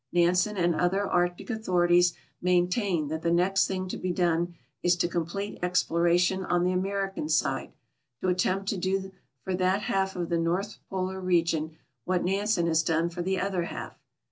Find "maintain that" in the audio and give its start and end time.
2.41-3.21